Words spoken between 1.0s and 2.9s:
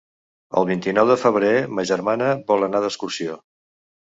de febrer ma germana vol anar